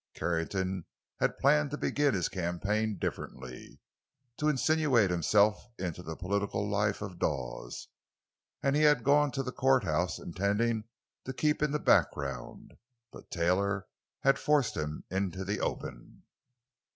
[0.15, 0.85] Carrington
[1.19, 3.79] had planned to begin his campaign differently,
[4.37, 7.87] to insinuate himself into the political life of Dawes;
[8.63, 10.85] and he had gone to the courthouse intending
[11.25, 12.77] to keep in the background,
[13.11, 13.85] but Taylor
[14.21, 16.23] had forced him into the open.